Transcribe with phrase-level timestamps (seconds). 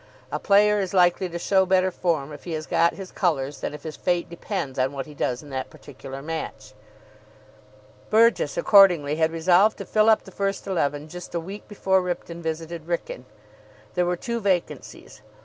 [0.31, 3.71] A player is likely to show better form if he has got his colours than
[3.75, 6.73] if his fate depends on what he does in that particular match.
[8.09, 12.41] Burgess, accordingly, had resolved to fill up the first eleven just a week before Ripton
[12.41, 13.25] visited Wrykyn.
[13.93, 15.21] There were two vacancies.